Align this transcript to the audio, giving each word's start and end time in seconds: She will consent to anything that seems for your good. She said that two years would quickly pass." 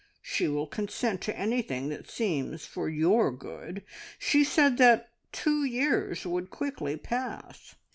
She 0.23 0.47
will 0.47 0.65
consent 0.65 1.21
to 1.21 1.37
anything 1.37 1.89
that 1.89 2.09
seems 2.09 2.65
for 2.65 2.89
your 2.89 3.31
good. 3.31 3.83
She 4.17 4.43
said 4.43 4.77
that 4.79 5.11
two 5.31 5.63
years 5.63 6.25
would 6.25 6.49
quickly 6.49 6.97
pass." 6.97 7.75